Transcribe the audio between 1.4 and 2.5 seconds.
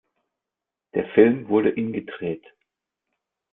wurde in gedreht.